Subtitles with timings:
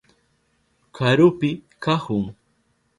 [0.95, 1.51] Karupi
[1.83, 2.25] kahun.